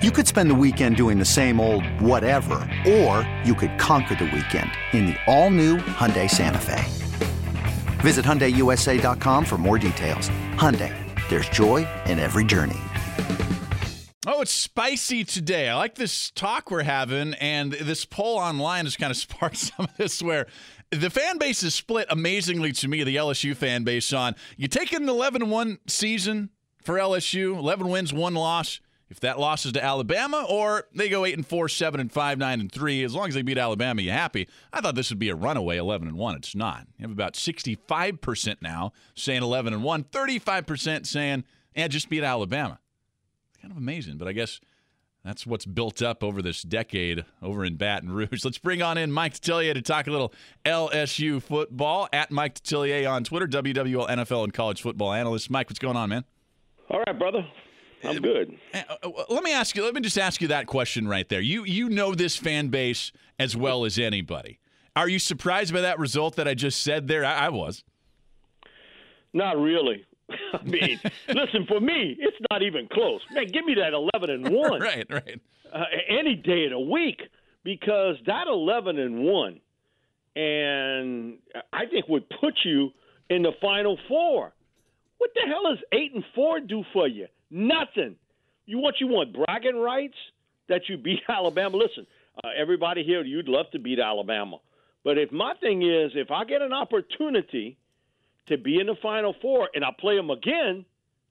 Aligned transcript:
You 0.00 0.12
could 0.12 0.28
spend 0.28 0.48
the 0.48 0.54
weekend 0.54 0.94
doing 0.94 1.18
the 1.18 1.24
same 1.24 1.58
old 1.58 1.84
whatever, 2.00 2.60
or 2.86 3.28
you 3.44 3.52
could 3.52 3.76
conquer 3.80 4.14
the 4.14 4.26
weekend 4.26 4.70
in 4.92 5.06
the 5.06 5.16
all-new 5.26 5.78
Hyundai 5.78 6.30
Santa 6.30 6.60
Fe. 6.60 6.84
Visit 7.98 8.24
HyundaiUSA.com 8.24 9.44
for 9.44 9.58
more 9.58 9.76
details. 9.76 10.28
Hyundai, 10.54 10.94
there's 11.28 11.48
joy 11.48 11.84
in 12.06 12.20
every 12.20 12.44
journey. 12.44 12.78
Oh, 14.24 14.40
it's 14.40 14.52
spicy 14.52 15.24
today. 15.24 15.68
I 15.68 15.74
like 15.74 15.96
this 15.96 16.30
talk 16.30 16.70
we're 16.70 16.84
having, 16.84 17.34
and 17.34 17.72
this 17.72 18.04
poll 18.04 18.38
online 18.38 18.84
has 18.86 18.96
kind 18.96 19.10
of 19.10 19.16
sparked 19.16 19.56
some 19.56 19.86
of 19.86 19.96
this 19.96 20.22
where 20.22 20.46
the 20.92 21.10
fan 21.10 21.38
base 21.38 21.64
is 21.64 21.74
split 21.74 22.06
amazingly 22.08 22.70
to 22.70 22.86
me, 22.86 23.02
the 23.02 23.16
LSU 23.16 23.56
fan 23.56 23.82
base, 23.82 24.12
on 24.12 24.36
you 24.56 24.68
take 24.68 24.92
an 24.92 25.08
11 25.08 25.50
1 25.50 25.78
season 25.88 26.50
for 26.84 26.94
LSU, 26.94 27.58
11 27.58 27.88
wins, 27.88 28.12
one 28.12 28.34
loss 28.34 28.78
if 29.10 29.20
that 29.20 29.38
loss 29.38 29.64
is 29.64 29.72
to 29.72 29.82
Alabama, 29.82 30.44
or 30.48 30.84
they 30.94 31.08
go 31.08 31.24
eight 31.24 31.36
and 31.36 31.46
four, 31.46 31.68
seven 31.68 32.00
and 32.00 32.12
five, 32.12 32.38
nine 32.38 32.60
and 32.60 32.70
three. 32.70 33.02
As 33.04 33.14
long 33.14 33.28
as 33.28 33.34
they 33.34 33.42
beat 33.42 33.58
Alabama, 33.58 34.02
you're 34.02 34.14
happy. 34.14 34.48
I 34.72 34.80
thought 34.80 34.94
this 34.94 35.10
would 35.10 35.18
be 35.18 35.30
a 35.30 35.34
runaway 35.34 35.76
eleven 35.76 36.08
and 36.08 36.16
one. 36.16 36.36
It's 36.36 36.54
not. 36.54 36.86
You 36.98 37.04
have 37.04 37.10
about 37.10 37.36
sixty-five 37.36 38.20
percent 38.20 38.60
now 38.60 38.92
saying 39.14 39.42
eleven 39.42 39.72
and 39.72 39.82
one, 39.82 40.04
35 40.04 40.66
percent 40.66 41.06
saying, 41.06 41.44
"And 41.74 41.90
just 41.90 42.08
beat 42.08 42.22
Alabama." 42.22 42.80
Kind 43.60 43.72
of 43.72 43.78
amazing, 43.78 44.18
but 44.18 44.28
I 44.28 44.32
guess 44.32 44.60
that's 45.24 45.46
what's 45.46 45.66
built 45.66 46.00
up 46.00 46.22
over 46.22 46.40
this 46.40 46.62
decade 46.62 47.24
over 47.42 47.64
in 47.64 47.76
Baton 47.76 48.10
Rouge. 48.10 48.28
Let's 48.44 48.58
bring 48.58 48.82
on 48.82 48.96
in 48.96 49.10
Mike 49.10 49.34
Detillier 49.34 49.74
to 49.74 49.82
talk 49.82 50.06
a 50.06 50.10
little 50.10 50.32
LSU 50.64 51.42
football 51.42 52.08
at 52.12 52.30
Mike 52.30 52.54
Detillier 52.54 53.10
on 53.10 53.24
Twitter, 53.24 53.46
WWL 53.46 54.08
NFL 54.08 54.44
and 54.44 54.54
college 54.54 54.80
football 54.80 55.12
analyst. 55.12 55.50
Mike, 55.50 55.68
what's 55.68 55.80
going 55.80 55.96
on, 55.96 56.08
man? 56.10 56.24
All 56.88 57.02
right, 57.06 57.18
brother. 57.18 57.46
I'm 58.04 58.20
good. 58.20 58.56
Uh, 58.72 58.82
uh, 59.02 59.10
let 59.28 59.42
me 59.42 59.52
ask 59.52 59.76
you. 59.76 59.84
Let 59.84 59.94
me 59.94 60.00
just 60.00 60.18
ask 60.18 60.40
you 60.40 60.48
that 60.48 60.66
question 60.66 61.08
right 61.08 61.28
there. 61.28 61.40
You 61.40 61.64
you 61.64 61.88
know 61.88 62.14
this 62.14 62.36
fan 62.36 62.68
base 62.68 63.12
as 63.38 63.56
well 63.56 63.84
as 63.84 63.98
anybody. 63.98 64.58
Are 64.96 65.08
you 65.08 65.18
surprised 65.18 65.72
by 65.72 65.80
that 65.80 65.98
result 65.98 66.36
that 66.36 66.48
I 66.48 66.54
just 66.54 66.82
said 66.82 67.08
there? 67.08 67.24
I, 67.24 67.46
I 67.46 67.48
was. 67.50 67.84
Not 69.32 69.58
really. 69.58 70.04
I 70.52 70.62
mean, 70.64 71.00
listen, 71.28 71.66
for 71.66 71.80
me, 71.80 72.16
it's 72.18 72.36
not 72.50 72.62
even 72.62 72.88
close. 72.92 73.20
Man, 73.32 73.46
give 73.52 73.64
me 73.64 73.74
that 73.74 73.92
11 73.92 74.30
and 74.30 74.48
1. 74.54 74.80
right, 74.80 75.06
right. 75.10 75.40
Uh, 75.72 75.84
any 76.08 76.34
day 76.34 76.64
of 76.64 76.70
the 76.70 76.80
week 76.80 77.20
because 77.62 78.16
that 78.26 78.46
11 78.46 78.98
and 78.98 79.22
1 79.24 79.60
and 80.36 81.38
I 81.72 81.86
think 81.86 82.08
would 82.08 82.24
put 82.40 82.54
you 82.64 82.90
in 83.28 83.42
the 83.42 83.52
final 83.60 83.98
4. 84.08 84.52
What 85.18 85.30
the 85.34 85.40
hell 85.46 85.64
does 85.64 85.82
8 85.92 86.14
and 86.14 86.24
4 86.34 86.60
do 86.60 86.84
for 86.92 87.06
you? 87.08 87.26
Nothing. 87.50 88.16
You 88.66 88.78
want 88.78 88.96
you 89.00 89.06
want 89.06 89.34
bragging 89.34 89.76
rights 89.76 90.16
that 90.68 90.82
you 90.88 90.96
beat 90.98 91.20
Alabama. 91.28 91.76
Listen, 91.76 92.06
uh, 92.44 92.48
everybody 92.56 93.02
here, 93.02 93.24
you'd 93.24 93.48
love 93.48 93.66
to 93.72 93.78
beat 93.78 93.98
Alabama, 93.98 94.58
but 95.04 95.18
if 95.18 95.32
my 95.32 95.54
thing 95.60 95.82
is, 95.82 96.12
if 96.14 96.30
I 96.30 96.44
get 96.44 96.62
an 96.62 96.72
opportunity 96.72 97.78
to 98.48 98.58
be 98.58 98.80
in 98.80 98.86
the 98.86 98.96
Final 99.02 99.34
Four 99.40 99.68
and 99.74 99.84
I 99.84 99.90
play 99.98 100.16
them 100.16 100.30
again, 100.30 100.84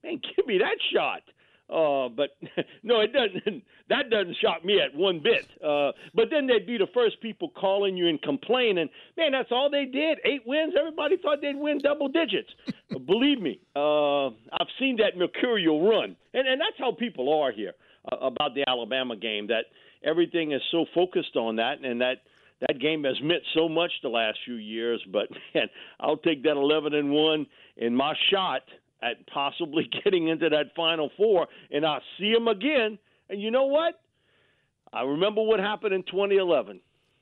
man, 0.03 0.21
give 0.35 0.47
me 0.47 0.57
that 0.59 0.77
shot. 0.93 1.21
Uh, 1.69 2.07
but 2.09 2.37
no, 2.83 3.01
it 3.01 3.11
doesn't. 3.13 3.63
That 3.89 4.09
doesn't 4.09 4.35
shock 4.41 4.65
me 4.65 4.81
at 4.81 4.93
one 4.93 5.21
bit. 5.23 5.47
Uh, 5.63 5.93
but 6.13 6.25
then 6.29 6.45
they'd 6.45 6.67
be 6.67 6.77
the 6.77 6.87
first 6.93 7.21
people 7.21 7.49
calling 7.55 7.95
you 7.95 8.09
and 8.09 8.21
complaining. 8.21 8.89
Man, 9.15 9.31
that's 9.31 9.47
all 9.49 9.69
they 9.69 9.85
did. 9.85 10.17
Eight 10.25 10.41
wins. 10.45 10.73
Everybody 10.77 11.15
thought 11.15 11.37
they'd 11.41 11.55
win 11.55 11.79
double 11.79 12.09
digits. 12.09 12.49
Believe 13.05 13.39
me, 13.39 13.61
uh, 13.77 14.25
I've 14.27 14.67
seen 14.77 14.97
that 14.97 15.17
mercurial 15.17 15.87
run, 15.87 16.17
and 16.33 16.47
and 16.49 16.59
that's 16.59 16.77
how 16.77 16.91
people 16.91 17.33
are 17.41 17.53
here 17.53 17.75
uh, 18.11 18.17
about 18.17 18.55
the 18.55 18.65
Alabama 18.67 19.15
game. 19.15 19.47
That 19.47 19.67
everything 20.03 20.51
is 20.51 20.61
so 20.69 20.85
focused 20.93 21.37
on 21.37 21.55
that, 21.55 21.79
and 21.81 22.01
that 22.01 22.23
that 22.67 22.81
game 22.81 23.05
has 23.05 23.15
meant 23.21 23.43
so 23.53 23.69
much 23.69 23.91
the 24.03 24.09
last 24.09 24.37
few 24.43 24.55
years. 24.55 25.01
But 25.13 25.29
man, 25.55 25.67
I'll 26.01 26.17
take 26.17 26.43
that 26.43 26.57
eleven 26.57 26.93
and 26.93 27.11
one 27.11 27.45
in 27.77 27.95
my 27.95 28.13
shot 28.31 28.63
at 29.01 29.27
possibly 29.27 29.89
getting 30.03 30.27
into 30.27 30.49
that 30.49 30.75
Final 30.75 31.09
Four, 31.17 31.47
and 31.71 31.85
I'll 31.85 32.01
see 32.19 32.33
them 32.33 32.47
again. 32.47 32.97
And 33.29 33.41
you 33.41 33.51
know 33.51 33.65
what? 33.65 33.99
I 34.93 35.03
remember 35.03 35.41
what 35.43 35.59
happened 35.59 35.93
in 35.93 36.03
2011. 36.03 36.79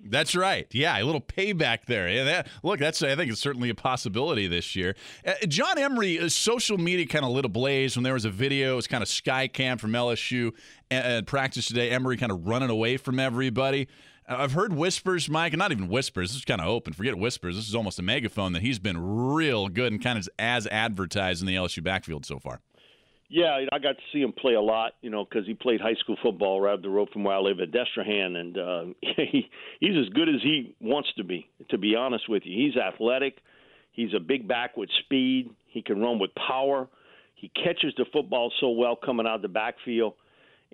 That's 0.08 0.36
right. 0.36 0.68
Yeah, 0.72 1.02
a 1.02 1.04
little 1.04 1.22
payback 1.22 1.86
there. 1.86 2.08
Yeah, 2.10 2.24
that, 2.26 2.48
look, 2.64 2.80
that's 2.80 3.02
I 3.02 3.16
think 3.16 3.32
it's 3.32 3.42
certainly 3.42 3.70
a 3.70 3.76
possibility 3.76 4.46
this 4.46 4.76
year. 4.76 4.96
Uh, 5.26 5.34
John 5.48 5.78
Emery, 5.78 6.20
uh, 6.20 6.30
social 6.30 6.78
media 6.78 7.08
kind 7.08 7.24
of 7.26 7.32
lit 7.32 7.46
ablaze 7.46 7.96
when 7.96 8.04
there 8.04 8.14
was 8.14 8.26
a 8.26 8.30
video. 8.30 8.74
It 8.74 8.76
was 8.76 8.88
kind 8.88 9.02
of 9.02 9.08
sky 9.08 9.48
cam 9.48 9.78
from 9.78 9.92
LSU 9.92 10.52
at 10.92 11.26
practice 11.26 11.68
today. 11.68 11.90
Emery 11.90 12.18
kind 12.18 12.32
of 12.32 12.46
running 12.46 12.70
away 12.70 12.98
from 12.98 13.20
everybody. 13.20 13.88
I've 14.28 14.54
heard 14.54 14.74
whispers, 14.74 15.30
Mike, 15.30 15.54
and 15.54 15.60
not 15.60 15.72
even 15.72 15.88
whispers. 15.88 16.32
This 16.32 16.38
is 16.38 16.46
kind 16.46 16.60
of 16.60 16.68
open. 16.68 16.94
Forget 16.94 17.18
whispers. 17.18 17.56
This 17.56 17.68
is 17.68 17.76
almost 17.76 18.00
a 18.00 18.02
megaphone 18.02 18.54
that 18.54 18.64
he's 18.64 18.80
been 18.80 18.98
real 19.00 19.68
good 19.68 19.92
and 19.92 20.02
kind 20.02 20.18
of 20.18 20.28
as 20.40 20.66
advertised 20.68 21.42
in 21.42 21.48
the 21.48 21.56
LSU 21.56 21.84
backfield 21.84 22.26
so 22.26 22.40
far. 22.40 22.62
Yeah, 23.28 23.66
I 23.72 23.80
got 23.80 23.98
to 23.98 24.04
see 24.14 24.22
him 24.22 24.34
play 24.34 24.54
a 24.54 24.62
lot, 24.62 24.94
you 25.02 25.10
know, 25.10 25.26
because 25.26 25.48
he 25.48 25.56
played 25.56 25.82
high 25.82 25.96
school 25.96 26.16
football 26.22 26.62
right 26.62 26.74
up 26.74 26.82
the 26.82 26.90
road 26.90 27.10
from 27.12 27.24
where 27.24 27.36
I 27.36 27.40
live 27.40 27.60
at 27.60 27.72
Destrehan, 27.72 28.36
and 28.36 28.58
uh, 28.58 28.84
he 29.02 29.50
he's 29.80 29.98
as 29.98 30.10
good 30.14 30.30
as 30.30 30.42
he 30.42 30.76
wants 30.80 31.10
to 31.18 31.24
be. 31.24 31.50
To 31.70 31.78
be 31.78 31.96
honest 31.96 32.30
with 32.30 32.44
you, 32.46 32.66
he's 32.66 32.78
athletic. 32.78 33.38
He's 33.92 34.14
a 34.16 34.20
big 34.20 34.48
back 34.48 34.78
with 34.78 34.90
speed. 35.06 35.50
He 35.68 35.82
can 35.82 36.02
run 36.02 36.20
with 36.20 36.32
power. 36.36 36.88
He 37.36 37.50
catches 37.50 37.94
the 37.98 38.06
football 38.12 38.52
so 38.60 38.70
well 38.72 38.96
coming 38.96 39.26
out 39.26 39.36
of 39.36 39.42
the 39.42 39.48
backfield. 39.48 40.14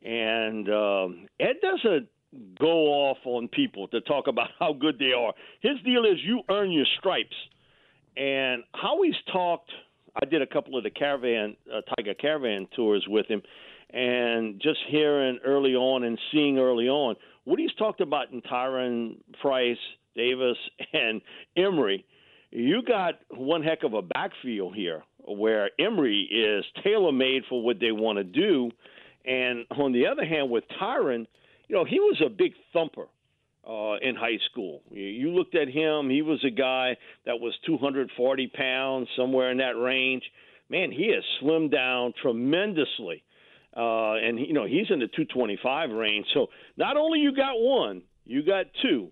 And 0.03 0.67
um, 0.69 1.27
Ed 1.39 1.55
does 1.61 1.85
a 1.85 1.99
go 2.59 2.87
off 2.87 3.17
on 3.25 3.47
people 3.47 3.87
to 3.89 4.01
talk 4.01 4.27
about 4.27 4.49
how 4.59 4.73
good 4.73 4.97
they 4.99 5.13
are. 5.13 5.33
His 5.61 5.77
deal 5.83 6.05
is 6.05 6.17
you 6.23 6.41
earn 6.49 6.71
your 6.71 6.85
stripes. 6.99 7.35
And 8.17 8.63
how 8.73 9.01
he's 9.03 9.15
talked, 9.31 9.71
I 10.21 10.25
did 10.25 10.41
a 10.41 10.47
couple 10.47 10.77
of 10.77 10.83
the 10.83 10.89
caravan, 10.89 11.55
uh, 11.73 11.81
Tiger 11.95 12.13
caravan 12.13 12.67
tours 12.75 13.05
with 13.07 13.25
him, 13.27 13.41
and 13.91 14.61
just 14.61 14.79
hearing 14.89 15.39
early 15.45 15.75
on 15.75 16.03
and 16.03 16.19
seeing 16.31 16.57
early 16.57 16.89
on 16.89 17.15
what 17.45 17.59
he's 17.59 17.73
talked 17.75 18.01
about 18.01 18.31
in 18.31 18.41
Tyrion 18.41 19.17
Price, 19.41 19.77
Davis, 20.15 20.57
and 20.93 21.21
Emery. 21.55 22.05
You 22.51 22.81
got 22.83 23.15
one 23.29 23.63
heck 23.63 23.83
of 23.83 23.93
a 23.93 24.01
backfield 24.01 24.75
here 24.75 25.03
where 25.19 25.69
Emery 25.79 26.27
is 26.29 26.65
tailor 26.83 27.13
made 27.13 27.43
for 27.47 27.63
what 27.63 27.79
they 27.79 27.93
want 27.93 28.17
to 28.17 28.25
do. 28.25 28.71
And 29.23 29.65
on 29.71 29.93
the 29.93 30.07
other 30.07 30.25
hand, 30.25 30.49
with 30.49 30.65
Tyrion– 30.79 31.27
you 31.71 31.77
know, 31.77 31.85
he 31.85 32.01
was 32.01 32.21
a 32.25 32.29
big 32.29 32.51
thumper 32.73 33.07
uh, 33.65 33.95
in 34.01 34.13
high 34.13 34.37
school. 34.51 34.81
You 34.91 35.29
looked 35.29 35.55
at 35.55 35.69
him; 35.69 36.09
he 36.09 36.21
was 36.21 36.43
a 36.45 36.49
guy 36.49 36.97
that 37.25 37.39
was 37.39 37.53
240 37.65 38.47
pounds, 38.47 39.07
somewhere 39.15 39.51
in 39.51 39.59
that 39.59 39.79
range. 39.79 40.21
Man, 40.69 40.91
he 40.91 41.13
has 41.15 41.23
slimmed 41.41 41.71
down 41.71 42.13
tremendously, 42.21 43.23
uh, 43.75 44.15
and 44.15 44.37
you 44.37 44.51
know 44.51 44.65
he's 44.65 44.87
in 44.89 44.99
the 44.99 45.07
225 45.07 45.91
range. 45.91 46.25
So 46.33 46.47
not 46.75 46.97
only 46.97 47.19
you 47.19 47.33
got 47.33 47.53
one, 47.55 48.01
you 48.25 48.43
got 48.43 48.65
two 48.81 49.07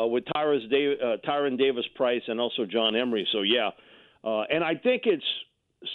uh, 0.00 0.06
with 0.06 0.22
Tyrus 0.32 0.62
uh, 0.70 1.16
Tyrion 1.28 1.58
Davis 1.58 1.86
Price 1.96 2.22
and 2.28 2.38
also 2.38 2.64
John 2.64 2.94
Emery. 2.94 3.26
So 3.32 3.42
yeah, 3.42 3.70
uh, 4.22 4.42
and 4.42 4.62
I 4.62 4.76
think 4.76 5.02
it's 5.06 5.24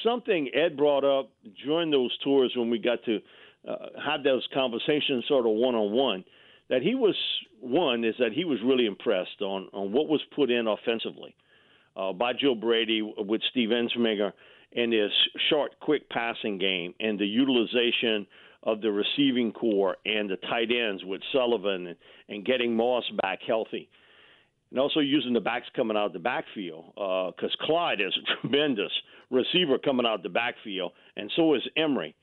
something 0.04 0.52
Ed 0.54 0.76
brought 0.76 1.06
up 1.06 1.32
during 1.66 1.92
those 1.92 2.12
tours 2.26 2.52
when 2.58 2.70
we 2.70 2.78
got 2.78 3.06
to 3.06 3.20
had 3.66 4.24
those 4.24 4.48
conversations 4.54 5.26
sort 5.28 5.46
of 5.46 5.52
one 5.52 5.76
on 5.76 5.92
one, 5.92 6.24
that 6.70 6.82
he 6.82 6.96
was 6.96 7.16
one 7.60 8.04
is 8.04 8.16
that 8.20 8.32
he 8.34 8.46
was 8.46 8.60
really 8.64 8.86
impressed 8.86 9.42
on 9.42 9.68
on 9.74 9.92
what 9.92 10.08
was 10.08 10.22
put 10.36 10.50
in 10.50 10.68
offensively 10.68 11.36
uh, 11.96 12.14
by 12.14 12.34
Joe 12.34 12.56
Brady 12.56 13.02
with 13.02 13.42
Steve 13.52 13.70
Ensminger 13.70 14.32
and 14.76 14.94
his 14.94 15.12
short, 15.50 15.80
quick 15.80 16.10
passing 16.10 16.58
game 16.58 16.94
and 17.00 17.20
the 17.20 17.26
utilization 17.26 18.28
of 18.64 18.82
the 18.82 18.92
receiving 18.92 19.52
corps 19.52 19.98
and 20.06 20.30
the 20.30 20.36
tight 20.36 20.70
ends 20.72 21.04
with 21.06 21.22
Sullivan 21.32 21.88
and, 21.88 21.96
and 22.28 22.46
getting 22.46 22.76
Moss 22.76 23.04
back 23.22 23.40
healthy. 23.46 23.90
And 24.70 24.80
also 24.80 25.00
using 25.00 25.34
the 25.34 25.40
backs 25.40 25.66
coming 25.76 25.98
out 25.98 26.08
of 26.08 26.14
the 26.14 26.20
backfield 26.20 26.86
because 26.94 27.56
uh, 27.60 27.66
Clyde 27.66 28.02
is 28.02 28.16
a 28.16 28.42
tremendous 28.48 28.92
receiver 29.32 29.80
coming 29.80 30.06
out 30.06 30.16
of 30.16 30.24
the 30.24 30.30
backfield, 30.30 30.92
and 31.16 31.32
so 31.36 31.56
is 31.56 31.62
Emery 31.76 32.16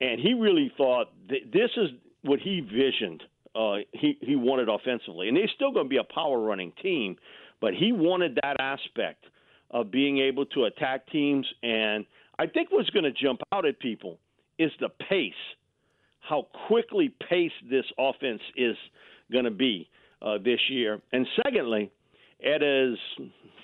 and 0.00 0.20
he 0.20 0.34
really 0.34 0.72
thought 0.76 1.08
this 1.28 1.70
is 1.76 1.90
what 2.22 2.40
he 2.40 2.60
visioned. 2.60 3.22
Uh, 3.54 3.76
he 3.92 4.18
he 4.20 4.36
wanted 4.36 4.68
offensively, 4.68 5.28
and 5.28 5.36
they're 5.36 5.50
still 5.54 5.72
going 5.72 5.86
to 5.86 5.90
be 5.90 5.96
a 5.96 6.04
power 6.04 6.38
running 6.38 6.72
team, 6.82 7.16
but 7.60 7.72
he 7.72 7.92
wanted 7.92 8.38
that 8.42 8.56
aspect 8.60 9.24
of 9.70 9.90
being 9.90 10.18
able 10.18 10.44
to 10.46 10.64
attack 10.64 11.06
teams. 11.10 11.46
And 11.62 12.04
I 12.38 12.46
think 12.46 12.70
what's 12.70 12.90
going 12.90 13.04
to 13.04 13.12
jump 13.12 13.40
out 13.52 13.64
at 13.64 13.80
people 13.80 14.18
is 14.58 14.70
the 14.80 14.90
pace, 15.08 15.32
how 16.20 16.48
quickly 16.68 17.12
paced 17.28 17.54
this 17.68 17.84
offense 17.98 18.42
is 18.56 18.76
going 19.32 19.44
to 19.44 19.50
be 19.50 19.88
uh, 20.20 20.38
this 20.38 20.60
year. 20.68 21.00
And 21.12 21.26
secondly, 21.42 21.90
Ed 22.42 22.62
is, 22.62 22.98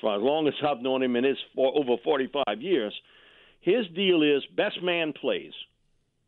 for 0.01 0.17
as 0.17 0.23
long 0.23 0.49
as 0.49 0.55
I've 0.67 0.83
known 0.83 1.03
him, 1.03 1.17
and 1.17 1.27
is 1.27 1.37
for 1.55 1.73
over 1.77 2.01
45 2.03 2.63
years, 2.63 2.95
his 3.61 3.87
deal 3.95 4.23
is 4.23 4.43
best 4.57 4.83
man 4.83 5.13
plays 5.13 5.53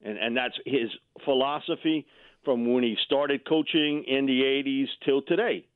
and 0.04 0.18
and 0.18 0.36
that's 0.36 0.54
his 0.64 0.90
philosophy 1.24 2.06
from 2.44 2.72
when 2.72 2.82
he 2.82 2.96
started 3.04 3.46
coaching 3.48 4.04
in 4.06 4.26
the 4.26 4.42
'80s 4.42 4.86
till 5.04 5.22
today. 5.22 5.66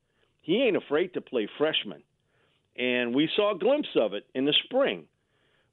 He 0.41 0.63
ain't 0.63 0.77
afraid 0.77 1.13
to 1.15 1.21
play 1.21 1.47
freshmen, 1.57 2.03
and 2.77 3.13
we 3.13 3.29
saw 3.35 3.55
a 3.55 3.59
glimpse 3.59 3.89
of 3.95 4.13
it 4.13 4.25
in 4.33 4.45
the 4.45 4.53
spring 4.65 5.05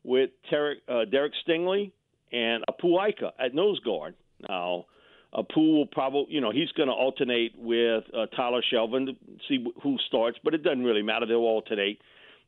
with 0.03 0.31
Derek, 0.51 0.79
uh, 0.89 1.05
Derek 1.05 1.33
Stingley 1.47 1.93
and 2.33 2.65
Apu 2.71 3.09
Ika 3.09 3.33
at 3.39 3.55
nose 3.55 3.81
guard. 3.81 4.15
Now, 4.49 4.87
Apu 5.35 5.77
will 5.77 5.87
probably, 5.87 6.35
you 6.35 6.41
know, 6.41 6.51
he's 6.51 6.71
going 6.73 6.89
to 6.89 6.95
alternate 6.95 7.55
with 7.59 8.05
uh, 8.15 8.27
Tyler 8.37 8.63
Shelvin 8.73 9.07
to 9.07 9.17
see 9.49 9.65
who 9.83 9.97
starts, 10.07 10.39
but 10.43 10.55
it 10.55 10.63
doesn't 10.63 10.85
really 10.85 11.03
matter. 11.03 11.27
They'll 11.27 11.39
alternate. 11.39 12.01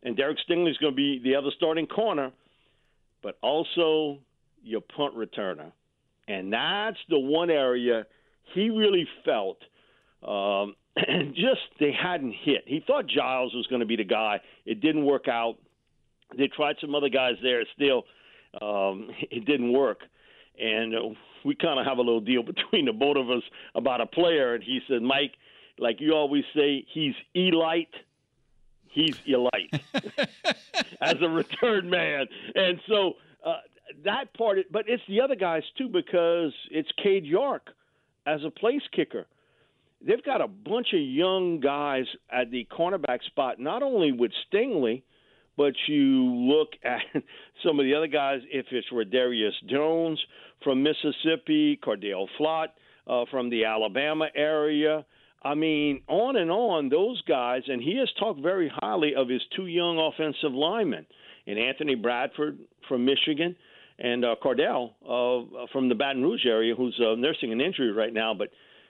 And 0.02 0.16
Derek 0.16 0.38
Stingley 0.48 0.70
is 0.70 0.78
going 0.78 0.92
to 0.92 0.96
be 0.96 1.20
the 1.22 1.34
other 1.34 1.50
starting 1.56 1.86
corner, 1.86 2.30
but 3.22 3.36
also 3.42 4.18
your 4.62 4.80
punt 4.80 5.16
returner. 5.16 5.72
And 6.28 6.52
that's 6.52 6.98
the 7.08 7.18
one 7.18 7.50
area 7.50 8.06
he 8.54 8.70
really 8.70 9.06
felt 9.24 9.58
um, 10.22 10.74
just 11.34 11.60
they 11.80 11.92
hadn't 11.92 12.34
hit. 12.42 12.64
He 12.66 12.82
thought 12.86 13.06
Giles 13.06 13.54
was 13.54 13.66
going 13.68 13.80
to 13.80 13.86
be 13.86 13.96
the 13.96 14.04
guy. 14.04 14.40
It 14.66 14.80
didn't 14.80 15.04
work 15.04 15.28
out. 15.28 15.56
They 16.36 16.48
tried 16.48 16.76
some 16.80 16.94
other 16.94 17.08
guys 17.08 17.34
there. 17.42 17.62
Still, 17.74 18.04
um, 18.60 19.10
it 19.30 19.44
didn't 19.46 19.72
work. 19.72 20.00
And 20.60 20.94
uh, 20.94 20.98
we 21.44 21.54
kind 21.54 21.78
of 21.78 21.86
have 21.86 21.98
a 21.98 22.02
little 22.02 22.20
deal 22.20 22.42
between 22.54 22.86
the 22.86 22.92
both 22.92 23.16
of 23.16 23.30
us 23.30 23.42
about 23.74 24.00
a 24.00 24.06
player. 24.06 24.54
And 24.54 24.62
he 24.62 24.80
said, 24.88 25.02
Mike, 25.02 25.32
like 25.78 26.00
you 26.00 26.12
always 26.12 26.44
say, 26.54 26.84
he's 26.92 27.14
elite. 27.34 27.94
He's 28.90 29.16
elite 29.26 29.72
as 31.00 31.16
a 31.20 31.28
return 31.28 31.88
man. 31.88 32.26
And 32.54 32.80
so 32.88 33.14
uh, 33.44 33.58
that 34.04 34.34
part, 34.36 34.58
but 34.70 34.84
it's 34.88 35.02
the 35.08 35.20
other 35.20 35.36
guys 35.36 35.62
too 35.76 35.88
because 35.88 36.52
it's 36.70 36.88
Cade 37.02 37.26
York 37.26 37.68
as 38.26 38.40
a 38.44 38.50
place 38.50 38.82
kicker. 38.94 39.26
They've 40.06 40.24
got 40.24 40.40
a 40.40 40.48
bunch 40.48 40.88
of 40.92 41.00
young 41.00 41.60
guys 41.60 42.04
at 42.30 42.50
the 42.50 42.66
cornerback 42.70 43.22
spot, 43.26 43.58
not 43.58 43.82
only 43.82 44.12
with 44.12 44.32
Stingley– 44.52 45.02
but 45.58 45.74
you 45.88 46.24
look 46.24 46.68
at 46.84 47.02
some 47.66 47.78
of 47.78 47.84
the 47.84 47.94
other 47.94 48.06
guys, 48.06 48.40
if 48.50 48.66
it's 48.70 48.86
Rodarius 48.90 49.52
Jones 49.68 50.18
from 50.64 50.82
Mississippi, 50.82 51.78
Cordale 51.84 52.28
Flott 52.40 52.68
uh, 53.06 53.24
from 53.30 53.50
the 53.50 53.66
Alabama 53.66 54.28
area. 54.34 55.04
I 55.42 55.54
mean, 55.54 56.02
on 56.08 56.36
and 56.36 56.50
on, 56.50 56.88
those 56.88 57.20
guys, 57.22 57.62
and 57.66 57.82
he 57.82 57.96
has 57.98 58.08
talked 58.18 58.40
very 58.40 58.72
highly 58.74 59.14
of 59.14 59.28
his 59.28 59.42
two 59.54 59.66
young 59.66 59.98
offensive 59.98 60.52
linemen, 60.52 61.06
and 61.46 61.58
Anthony 61.58 61.94
Bradford 61.94 62.58
from 62.88 63.04
Michigan, 63.04 63.54
and 63.98 64.24
uh, 64.24 64.36
Kardell 64.42 64.94
uh, 65.02 65.66
from 65.72 65.88
the 65.88 65.94
Baton 65.94 66.22
Rouge 66.22 66.46
area, 66.46 66.74
who's 66.74 66.98
uh, 67.00 67.14
nursing 67.16 67.52
an 67.52 67.60
injury 67.60 67.92
right 67.92 68.12
now. 68.12 68.34
But 68.34 68.48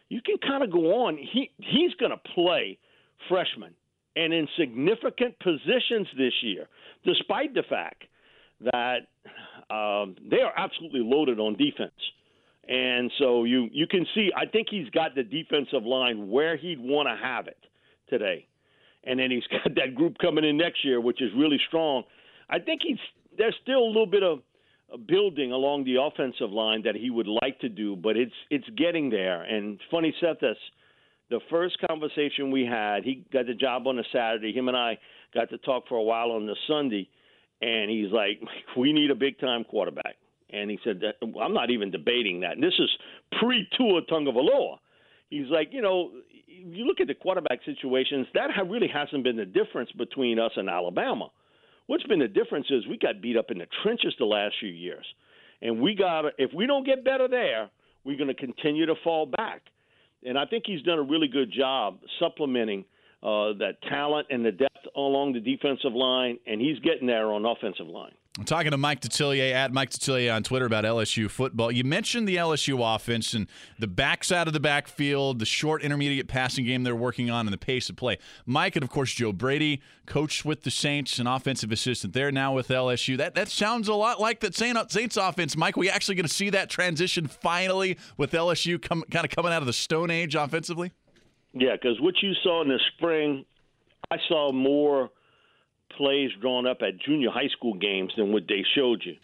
you 0.08 0.20
can 0.22 0.36
kind 0.38 0.62
of 0.62 0.70
go 0.70 1.04
on. 1.06 1.16
He 1.16 1.50
he's 1.58 1.94
going 1.94 2.12
to 2.12 2.32
play 2.34 2.78
freshman 3.28 3.74
and 4.16 4.32
in 4.32 4.48
significant 4.58 5.38
positions 5.38 6.08
this 6.16 6.32
year, 6.42 6.68
despite 7.04 7.54
the 7.54 7.62
fact 7.68 8.04
that 8.60 9.06
um, 9.70 10.16
they 10.28 10.40
are 10.40 10.52
absolutely 10.56 11.00
loaded 11.00 11.38
on 11.38 11.56
defense. 11.56 11.92
And 12.68 13.10
so 13.18 13.44
you 13.44 13.68
you 13.72 13.86
can 13.86 14.06
see, 14.14 14.30
I 14.36 14.46
think 14.46 14.68
he's 14.70 14.90
got 14.90 15.14
the 15.14 15.22
defensive 15.22 15.84
line 15.84 16.30
where 16.30 16.56
he'd 16.56 16.78
want 16.78 17.08
to 17.08 17.16
have 17.16 17.46
it 17.46 17.58
today, 18.10 18.46
and 19.04 19.18
then 19.18 19.30
he's 19.30 19.46
got 19.50 19.74
that 19.76 19.94
group 19.94 20.18
coming 20.18 20.44
in 20.44 20.58
next 20.58 20.84
year, 20.84 21.00
which 21.00 21.22
is 21.22 21.30
really 21.36 21.60
strong. 21.68 22.02
I 22.50 22.58
think 22.58 22.82
he's 22.84 22.98
there's 23.38 23.54
still 23.62 23.78
a 23.78 23.86
little 23.86 24.06
bit 24.06 24.22
of 24.22 24.40
building 25.06 25.52
along 25.52 25.84
the 25.84 25.96
offensive 26.00 26.50
line 26.50 26.82
that 26.84 26.94
he 26.94 27.10
would 27.10 27.26
like 27.26 27.58
to 27.60 27.68
do, 27.68 27.96
but 27.96 28.16
it's 28.16 28.32
it's 28.50 28.68
getting 28.76 29.10
there. 29.10 29.42
And 29.42 29.78
funny, 29.90 30.14
Seth, 30.20 30.40
this 30.40 30.56
the 31.30 31.40
first 31.50 31.76
conversation 31.86 32.50
we 32.50 32.64
had, 32.64 33.04
he 33.04 33.26
got 33.32 33.46
the 33.46 33.54
job 33.54 33.86
on 33.86 33.98
a 33.98 34.02
Saturday. 34.12 34.52
Him 34.52 34.68
and 34.68 34.76
I 34.76 34.98
got 35.34 35.50
to 35.50 35.58
talk 35.58 35.86
for 35.88 35.96
a 35.96 36.02
while 36.02 36.30
on 36.30 36.46
the 36.46 36.56
Sunday, 36.66 37.08
and 37.60 37.90
he's 37.90 38.10
like, 38.10 38.40
"We 38.76 38.92
need 38.92 39.10
a 39.10 39.14
big 39.14 39.38
time 39.38 39.64
quarterback." 39.64 40.16
And 40.50 40.70
he 40.70 40.78
said, 40.82 41.02
"I'm 41.22 41.52
not 41.52 41.70
even 41.70 41.90
debating 41.90 42.40
that." 42.40 42.52
And 42.52 42.62
this 42.62 42.78
is 42.78 42.90
pre 43.38 43.68
Tua 43.76 44.02
Tagovailoa. 44.02 44.78
He's 45.28 45.48
like, 45.50 45.68
you 45.72 45.82
know, 45.82 46.10
you 46.46 46.86
look 46.86 47.00
at 47.00 47.06
the 47.06 47.14
quarterback 47.14 47.60
situations. 47.64 48.26
That 48.32 48.48
really 48.66 48.88
hasn't 48.88 49.24
been 49.24 49.36
the 49.36 49.44
difference 49.44 49.92
between 49.92 50.38
us 50.38 50.52
and 50.56 50.70
Alabama. 50.70 51.30
What's 51.88 52.04
been 52.04 52.20
the 52.20 52.28
difference 52.28 52.66
is 52.70 52.86
we 52.86 52.96
got 52.96 53.20
beat 53.20 53.36
up 53.36 53.50
in 53.50 53.58
the 53.58 53.66
trenches 53.82 54.14
the 54.18 54.24
last 54.24 54.54
few 54.60 54.70
years, 54.70 55.04
and 55.60 55.80
we 55.80 55.94
got 55.94 56.24
if 56.38 56.52
we 56.54 56.66
don't 56.66 56.86
get 56.86 57.04
better 57.04 57.26
there, 57.26 57.68
we're 58.04 58.16
going 58.16 58.28
to 58.28 58.34
continue 58.34 58.86
to 58.86 58.94
fall 59.02 59.26
back 59.26 59.62
and 60.24 60.38
I 60.38 60.46
think 60.46 60.64
he's 60.66 60.82
done 60.82 60.98
a 60.98 61.02
really 61.02 61.28
good 61.28 61.52
job 61.52 62.00
supplementing 62.18 62.84
uh, 63.22 63.54
that 63.58 63.76
talent 63.88 64.28
and 64.30 64.44
the 64.44 64.52
depth 64.52 64.86
along 64.96 65.32
the 65.32 65.40
defensive 65.40 65.92
line, 65.92 66.38
and 66.46 66.60
he's 66.60 66.78
getting 66.80 67.06
there 67.06 67.32
on 67.32 67.44
offensive 67.44 67.86
line. 67.86 68.12
I'm 68.38 68.44
talking 68.44 68.70
to 68.70 68.76
Mike 68.76 69.00
Detillier 69.00 69.52
at 69.52 69.72
Mike 69.72 69.90
Detillier 69.90 70.32
on 70.32 70.44
Twitter 70.44 70.64
about 70.64 70.84
LSU 70.84 71.28
football. 71.28 71.72
You 71.72 71.82
mentioned 71.82 72.28
the 72.28 72.36
LSU 72.36 72.78
offense 72.94 73.34
and 73.34 73.48
the 73.80 73.88
backside 73.88 74.46
of 74.46 74.52
the 74.52 74.60
backfield, 74.60 75.40
the 75.40 75.44
short 75.44 75.82
intermediate 75.82 76.28
passing 76.28 76.64
game 76.64 76.84
they're 76.84 76.94
working 76.94 77.30
on, 77.30 77.48
and 77.48 77.52
the 77.52 77.58
pace 77.58 77.90
of 77.90 77.96
play. 77.96 78.16
Mike 78.46 78.76
and 78.76 78.84
of 78.84 78.90
course 78.90 79.12
Joe 79.12 79.32
Brady, 79.32 79.82
coach 80.06 80.44
with 80.44 80.62
the 80.62 80.70
Saints, 80.70 81.18
an 81.18 81.26
offensive 81.26 81.72
assistant 81.72 82.12
there 82.12 82.30
now 82.30 82.54
with 82.54 82.68
LSU. 82.68 83.16
That 83.16 83.34
that 83.34 83.48
sounds 83.48 83.88
a 83.88 83.94
lot 83.94 84.20
like 84.20 84.38
that 84.40 84.54
Saints 84.54 85.16
offense. 85.16 85.56
Mike, 85.56 85.76
we 85.76 85.90
actually 85.90 86.14
going 86.14 86.28
to 86.28 86.32
see 86.32 86.50
that 86.50 86.70
transition 86.70 87.26
finally 87.26 87.98
with 88.16 88.30
LSU 88.30 88.80
come, 88.80 89.02
kind 89.10 89.24
of 89.24 89.32
coming 89.32 89.52
out 89.52 89.62
of 89.62 89.66
the 89.66 89.72
Stone 89.72 90.12
Age 90.12 90.36
offensively. 90.36 90.92
Yeah, 91.54 91.72
because 91.72 92.00
what 92.00 92.14
you 92.22 92.34
saw 92.44 92.62
in 92.62 92.68
the 92.68 92.78
spring, 92.94 93.44
I 94.12 94.18
saw 94.28 94.52
more 94.52 95.10
plays 95.96 96.30
drawn 96.40 96.66
up 96.66 96.78
at 96.82 97.00
junior 97.00 97.30
high 97.30 97.48
school 97.56 97.74
games 97.74 98.12
than 98.16 98.32
what 98.32 98.44
they 98.48 98.64
showed 98.74 99.02
you. 99.04 99.14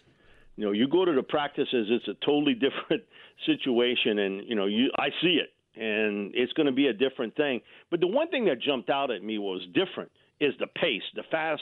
You 0.55 0.65
know, 0.65 0.71
you 0.71 0.87
go 0.87 1.05
to 1.05 1.13
the 1.13 1.23
practices, 1.23 1.87
it's 1.89 2.07
a 2.07 2.25
totally 2.25 2.53
different 2.53 3.03
situation, 3.45 4.19
and 4.19 4.47
you 4.47 4.55
know, 4.55 4.65
you 4.65 4.89
I 4.97 5.09
see 5.21 5.39
it, 5.41 5.53
and 5.79 6.31
it's 6.33 6.53
going 6.53 6.67
to 6.67 6.71
be 6.71 6.87
a 6.87 6.93
different 6.93 7.35
thing. 7.35 7.61
But 7.91 7.99
the 7.99 8.07
one 8.07 8.29
thing 8.29 8.45
that 8.45 8.61
jumped 8.61 8.89
out 8.89 9.11
at 9.11 9.23
me 9.23 9.37
was 9.37 9.61
different 9.73 10.11
is 10.39 10.53
the 10.59 10.67
pace, 10.67 11.03
the 11.15 11.23
fast, 11.31 11.61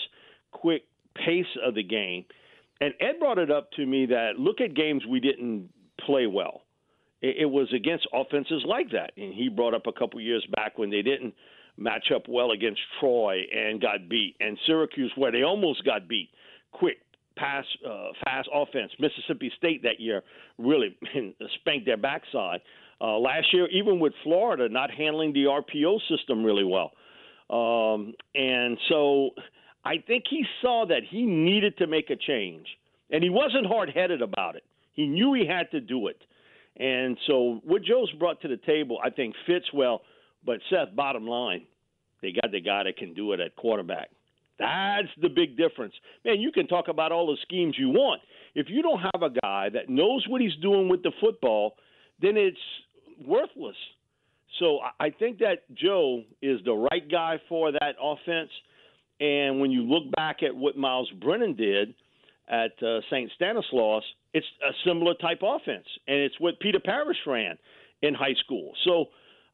quick 0.51 0.83
pace 1.15 1.45
of 1.65 1.75
the 1.75 1.83
game. 1.83 2.25
And 2.81 2.93
Ed 2.99 3.19
brought 3.19 3.37
it 3.37 3.51
up 3.51 3.71
to 3.73 3.85
me 3.85 4.07
that 4.07 4.31
look 4.37 4.59
at 4.59 4.75
games 4.75 5.03
we 5.09 5.19
didn't 5.19 5.69
play 6.05 6.27
well. 6.27 6.61
It, 7.21 7.37
it 7.41 7.45
was 7.45 7.71
against 7.73 8.07
offenses 8.13 8.63
like 8.67 8.91
that, 8.91 9.11
and 9.17 9.33
he 9.33 9.49
brought 9.49 9.73
up 9.73 9.87
a 9.87 9.97
couple 9.97 10.19
years 10.19 10.45
back 10.55 10.77
when 10.77 10.89
they 10.89 11.01
didn't 11.01 11.33
match 11.77 12.11
up 12.15 12.23
well 12.27 12.51
against 12.51 12.79
Troy 12.99 13.41
and 13.53 13.81
got 13.81 14.09
beat, 14.09 14.35
and 14.39 14.57
Syracuse 14.65 15.11
where 15.15 15.31
they 15.31 15.43
almost 15.43 15.83
got 15.85 16.07
beat. 16.07 16.29
Quick 16.71 16.97
pass, 17.35 17.65
uh, 17.87 18.09
fast 18.23 18.49
offense. 18.53 18.91
Mississippi 18.99 19.51
State 19.57 19.83
that 19.83 19.99
year 19.99 20.21
really 20.57 20.95
spanked 21.55 21.85
their 21.85 21.97
backside. 21.97 22.61
Uh, 23.01 23.17
last 23.17 23.47
year, 23.53 23.67
even 23.69 23.99
with 23.99 24.13
Florida 24.23 24.69
not 24.69 24.89
handling 24.91 25.33
the 25.33 25.45
RPO 25.45 25.99
system 26.09 26.43
really 26.43 26.63
well, 26.63 26.91
um, 27.49 28.13
and 28.33 28.77
so 28.87 29.31
I 29.83 29.95
think 30.05 30.23
he 30.29 30.45
saw 30.61 30.85
that 30.87 31.01
he 31.09 31.25
needed 31.25 31.77
to 31.79 31.87
make 31.87 32.09
a 32.09 32.15
change, 32.15 32.65
and 33.09 33.23
he 33.23 33.29
wasn't 33.29 33.65
hard-headed 33.65 34.21
about 34.21 34.55
it. 34.55 34.63
He 34.93 35.07
knew 35.07 35.33
he 35.33 35.45
had 35.45 35.69
to 35.71 35.81
do 35.81 36.07
it, 36.07 36.21
and 36.77 37.17
so 37.27 37.59
what 37.65 37.83
Joe's 37.83 38.11
brought 38.13 38.41
to 38.41 38.47
the 38.47 38.57
table, 38.57 38.99
I 39.03 39.09
think, 39.09 39.35
fits 39.45 39.65
well 39.73 40.01
but 40.45 40.59
Seth, 40.69 40.95
bottom 40.95 41.27
line, 41.27 41.65
they 42.21 42.31
got 42.31 42.51
the 42.51 42.61
guy 42.61 42.83
that 42.83 42.97
can 42.97 43.13
do 43.13 43.33
it 43.33 43.39
at 43.39 43.55
quarterback. 43.55 44.09
That's 44.59 45.09
the 45.21 45.29
big 45.29 45.57
difference. 45.57 45.93
Man, 46.23 46.39
you 46.39 46.51
can 46.51 46.67
talk 46.67 46.87
about 46.87 47.11
all 47.11 47.27
the 47.27 47.37
schemes 47.41 47.75
you 47.77 47.89
want. 47.89 48.21
If 48.55 48.67
you 48.69 48.81
don't 48.81 48.99
have 48.99 49.23
a 49.23 49.29
guy 49.41 49.69
that 49.69 49.89
knows 49.89 50.25
what 50.27 50.41
he's 50.41 50.55
doing 50.61 50.89
with 50.89 51.01
the 51.03 51.11
football, 51.19 51.75
then 52.21 52.37
it's 52.37 52.57
worthless. 53.25 53.75
So 54.59 54.79
I 54.99 55.09
think 55.09 55.39
that 55.39 55.63
Joe 55.73 56.21
is 56.41 56.59
the 56.63 56.73
right 56.73 57.09
guy 57.09 57.41
for 57.49 57.71
that 57.71 57.95
offense. 58.01 58.51
And 59.19 59.59
when 59.59 59.71
you 59.71 59.83
look 59.83 60.03
back 60.15 60.43
at 60.43 60.55
what 60.55 60.77
Myles 60.77 61.11
Brennan 61.19 61.55
did 61.55 61.95
at 62.47 62.71
uh, 62.83 62.99
St. 63.09 63.31
Stanislaus, 63.35 64.03
it's 64.33 64.45
a 64.67 64.71
similar 64.85 65.13
type 65.15 65.41
offense, 65.43 65.85
and 66.07 66.17
it's 66.17 66.39
what 66.39 66.59
Peter 66.59 66.79
Parrish 66.79 67.17
ran 67.25 67.57
in 68.01 68.13
high 68.13 68.33
school. 68.43 68.73
So 68.83 69.05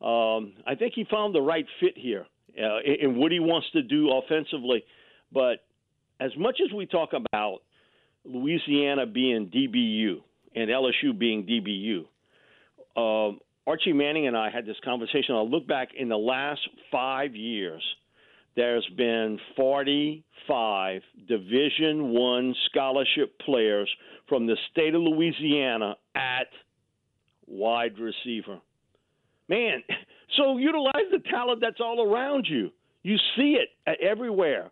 um, 0.01 0.53
I 0.65 0.75
think 0.75 0.93
he 0.95 1.05
found 1.09 1.35
the 1.35 1.41
right 1.41 1.65
fit 1.79 1.93
here 1.97 2.25
uh, 2.57 2.79
in, 2.81 3.15
what 3.17 3.31
he 3.31 3.39
wants 3.39 3.67
to 3.73 3.81
do 3.81 4.11
offensively. 4.11 4.83
But 5.31 5.63
as 6.19 6.31
much 6.37 6.59
as 6.65 6.73
we 6.73 6.85
talk 6.85 7.09
about 7.13 7.59
Louisiana 8.23 9.05
being 9.05 9.51
DBU 9.53 10.21
and 10.55 10.69
LSU 10.69 11.17
being 11.17 11.45
DBU, 11.45 12.05
um, 12.95 13.39
Archie 13.67 13.93
Manning 13.93 14.27
and 14.27 14.35
I 14.35 14.49
had 14.49 14.65
this 14.65 14.77
conversation. 14.83 15.35
I'll 15.35 15.49
look 15.49 15.67
back 15.67 15.89
in 15.97 16.09
the 16.09 16.17
last 16.17 16.61
five 16.91 17.35
years. 17.35 17.83
There's 18.55 18.87
been 18.97 19.39
45 19.55 21.01
Division 21.27 22.09
One 22.09 22.55
scholarship 22.65 23.37
players 23.39 23.89
from 24.27 24.47
the 24.47 24.57
state 24.71 24.95
of 24.95 25.01
Louisiana 25.01 25.95
at 26.15 26.47
wide 27.47 27.99
receiver. 27.99 28.59
Man, 29.49 29.83
so 30.37 30.57
utilize 30.57 31.09
the 31.11 31.19
talent 31.29 31.59
that's 31.61 31.81
all 31.81 32.01
around 32.01 32.47
you. 32.49 32.69
You 33.03 33.17
see 33.35 33.57
it 33.59 33.69
uh, 33.87 33.93
everywhere. 34.01 34.71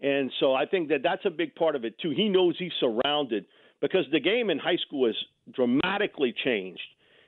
And 0.00 0.30
so 0.38 0.54
I 0.54 0.66
think 0.66 0.88
that 0.90 1.00
that's 1.02 1.24
a 1.24 1.30
big 1.30 1.54
part 1.56 1.74
of 1.74 1.84
it, 1.84 1.98
too. 1.98 2.10
He 2.10 2.28
knows 2.28 2.54
he's 2.58 2.72
surrounded 2.78 3.46
because 3.80 4.04
the 4.12 4.20
game 4.20 4.50
in 4.50 4.58
high 4.58 4.76
school 4.86 5.06
has 5.06 5.16
dramatically 5.52 6.34
changed 6.44 6.80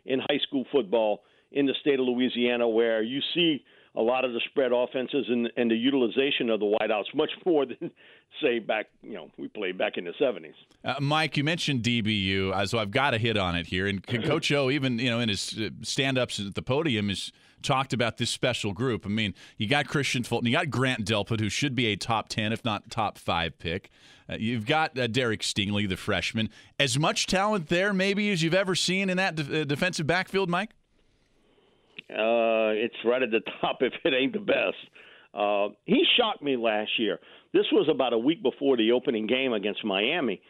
in 0.07 0.21
high 0.21 0.39
school 0.47 0.65
football 0.71 1.23
in 1.53 1.67
the 1.67 1.75
state 1.81 1.99
of 1.99 2.07
Louisiana, 2.07 2.69
where 2.69 3.03
you 3.03 3.21
see 3.35 3.65
a 3.97 4.03
lot 4.03 4.25
of 4.25 4.33
the 4.33 4.41
spread 4.51 4.73
offenses 4.73 5.27
and, 5.29 5.51
and 5.57 5.71
the 5.71 5.77
utilization 5.77 6.49
of 6.49 6.61
the 6.61 6.67
wideouts 6.81 7.15
much 7.15 7.31
more 7.45 7.67
than 7.67 7.91
say 8.43 8.61
back 8.61 8.87
you 9.03 9.15
know 9.15 9.29
we 9.37 9.49
played 9.49 9.77
back 9.77 9.97
in 9.97 10.05
the 10.05 10.13
70s 10.21 10.53
uh, 10.85 10.95
mike 11.01 11.37
you 11.37 11.43
mentioned 11.43 11.83
dbu 11.83 12.53
uh, 12.53 12.65
so 12.65 12.79
i've 12.79 12.93
got 12.93 13.11
to 13.11 13.19
hit 13.19 13.37
on 13.37 13.57
it 13.57 13.67
here. 13.67 13.87
And 13.87 14.05
coach 14.25 14.51
o 14.53 14.71
even 14.71 14.99
you 14.99 15.11
know 15.11 15.21
in 15.21 15.29
his 15.29 15.59
uh, 15.59 15.71
stand-ups 15.83 16.41
at 16.41 16.55
the 16.55 16.63
podium 16.63 17.09
has 17.09 17.33
talked 17.63 17.93
about 17.93 18.17
this 18.17 18.31
special 18.31 18.73
group. 18.73 19.05
I 19.05 19.09
mean 19.09 19.35
you 19.59 19.69
got 19.69 19.87
Kristian 19.87 20.25
fulton 20.25 20.47
you 20.47 20.53
got 20.53 20.71
grant 20.71 21.05
delpit 21.05 21.41
who 21.41 21.49
should 21.49 21.75
be 21.75 21.87
a 21.89 21.97
top 21.97 22.29
10 22.29 22.53
if 22.53 22.65
not 22.65 22.91
top 22.91 23.19
5 23.19 23.59
pick. 23.59 23.91
Uh, 24.29 24.37
you've 24.39 24.67
got 24.67 24.99
uh, 24.99 25.07
derek 25.07 25.41
stingley 25.41 25.89
the 25.89 25.97
freshman. 25.97 26.49
As 26.79 26.99
much 26.99 27.27
talent 27.27 27.69
there 27.69 27.93
maybe 27.93 28.31
as 28.31 28.43
you've 28.43 28.55
ever 28.55 28.75
seen 28.75 29.11
in 29.11 29.17
that 29.17 29.35
de- 29.35 29.65
defensive 29.65 30.07
backfield 30.07 30.49
mike 30.49 30.71
uh, 32.11 32.75
it's 32.75 32.95
right 33.05 33.23
at 33.23 33.31
the 33.31 33.41
top 33.61 33.79
if 33.81 33.93
it 34.05 34.15
ain't 34.15 34.33
the 34.33 34.41
best. 34.41 34.77
Uh, 35.33 35.69
he 35.85 36.05
shocked 36.17 36.43
me 36.43 36.57
last 36.57 36.91
year. 36.99 37.19
This 37.53 37.67
was 37.73 37.89
about 37.89 38.13
a 38.13 38.19
week 38.19 38.43
before 38.43 38.77
the 38.77 38.93
opening 38.93 39.27
game 39.27 39.53
against 39.53 39.85
Miami, 39.85 40.41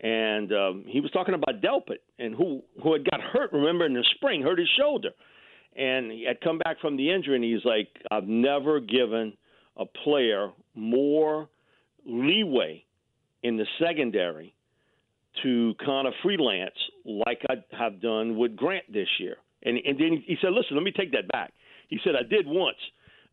and 0.00 0.52
um, 0.52 0.84
he 0.86 1.00
was 1.00 1.10
talking 1.10 1.34
about 1.34 1.62
Delpit 1.62 1.98
and 2.18 2.34
who 2.34 2.62
who 2.82 2.92
had 2.92 3.08
got 3.10 3.20
hurt. 3.20 3.52
Remember 3.52 3.86
in 3.86 3.94
the 3.94 4.04
spring, 4.16 4.42
hurt 4.42 4.58
his 4.58 4.68
shoulder, 4.78 5.10
and 5.76 6.12
he 6.12 6.24
had 6.26 6.40
come 6.40 6.58
back 6.58 6.80
from 6.80 6.96
the 6.96 7.10
injury, 7.10 7.36
and 7.36 7.44
he's 7.44 7.64
like, 7.64 7.88
"I've 8.10 8.28
never 8.28 8.80
given 8.80 9.32
a 9.76 9.86
player 9.86 10.50
more 10.74 11.48
leeway 12.04 12.84
in 13.42 13.56
the 13.56 13.66
secondary 13.78 14.54
to 15.42 15.74
kind 15.84 16.06
of 16.06 16.12
freelance 16.22 16.74
like 17.04 17.40
I 17.48 17.54
have 17.78 18.00
done 18.02 18.36
with 18.36 18.56
Grant 18.56 18.92
this 18.92 19.08
year." 19.18 19.36
And, 19.62 19.78
and 19.84 19.98
then 19.98 20.22
he 20.26 20.36
said, 20.40 20.52
listen, 20.52 20.76
let 20.76 20.82
me 20.82 20.92
take 20.92 21.12
that 21.12 21.28
back. 21.28 21.52
He 21.88 21.98
said, 22.04 22.14
I 22.14 22.22
did 22.22 22.46
once 22.46 22.76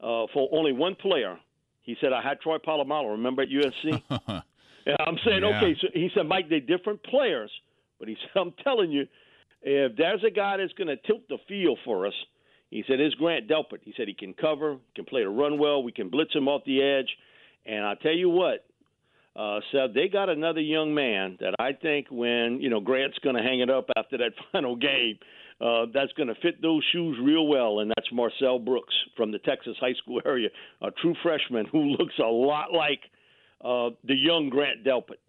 uh, 0.02 0.26
for 0.34 0.50
only 0.52 0.74
one 0.74 0.96
player. 0.96 1.38
He 1.84 1.96
said, 2.02 2.14
I 2.14 2.22
had 2.22 2.42
Troy 2.42 2.58
Polamalu, 2.58 3.12
remember 3.12 3.44
at 3.44 3.50
USC? 3.50 4.02
and 4.10 4.98
I'm 5.06 5.18
saying, 5.26 5.44
yeah. 5.44 5.58
okay. 5.58 5.76
So 5.80 5.88
he 5.94 6.10
said, 6.16 6.28
Mike, 6.28 6.50
they're 6.50 6.60
different 6.60 7.04
players. 7.04 7.52
But 8.00 8.08
he 8.08 8.16
said, 8.22 8.40
I'm 8.40 8.54
telling 8.64 8.92
you, 8.92 9.06
if 9.62 9.96
there's 9.98 10.24
a 10.26 10.32
guy 10.32 10.58
that's 10.58 10.74
going 10.74 10.88
to 10.88 10.98
tilt 10.98 11.28
the 11.30 11.38
field 11.48 11.80
for 11.86 12.08
us, 12.08 12.14
he 12.70 12.84
said, 12.88 13.00
it's 13.00 13.16
Grant 13.16 13.48
Delpit. 13.48 13.82
He 13.84 13.94
said 13.96 14.08
he 14.08 14.14
can 14.14 14.34
cover, 14.34 14.78
can 14.96 15.06
play 15.06 15.24
the 15.24 15.30
run 15.30 15.60
well. 15.60 15.84
We 15.84 15.92
can 15.92 16.10
blitz 16.10 16.34
him 16.34 16.48
off 16.48 16.64
the 16.66 16.82
edge. 16.82 17.10
And 17.66 17.86
I 17.86 17.94
tell 17.96 18.14
you 18.14 18.30
what, 18.30 18.66
uh, 19.36 19.60
Seth, 19.72 19.94
they 19.94 20.08
got 20.08 20.30
another 20.30 20.62
young 20.62 20.94
man 20.94 21.38
that 21.40 21.54
I 21.60 21.74
think 21.74 22.08
when, 22.10 22.60
you 22.62 22.70
know, 22.70 22.80
Grant's 22.80 23.18
going 23.20 23.36
to 23.36 23.44
hang 23.44 23.60
it 23.60 23.70
up 23.70 23.90
after 23.96 24.18
that 24.18 24.32
final 24.52 24.76
game– 24.76 25.20
uh, 25.62 25.86
that's 25.94 26.12
going 26.14 26.28
to 26.28 26.36
fit 26.42 26.62
those 26.62 26.84
shoes 26.92 27.18
real 27.22 27.48
well, 27.48 27.80
and 27.80 27.92
that's 27.92 28.08
Marcel 28.12 28.60
Brooks 28.60 28.94
from 29.16 29.32
the 29.32 29.40
Texas 29.40 29.76
high 29.80 29.94
school 29.94 30.22
area, 30.26 30.50
a 30.82 30.92
true 31.02 31.16
freshman 31.24 31.66
who 31.72 31.80
looks 32.00 32.16
a 32.20 32.28
lot 32.28 32.74
like 32.74 33.02
uh, 33.64 33.90
the 34.04 34.16
young 34.16 34.50
Grant 34.50 34.84
Delpit. 34.86 35.20